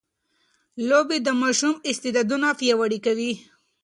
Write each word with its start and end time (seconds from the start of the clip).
لوبې 0.89 1.17
د 1.25 1.29
ماشوم 1.41 1.75
استعدادونه 1.89 2.47
پياوړي 2.59 2.99
کوي. 3.05 3.33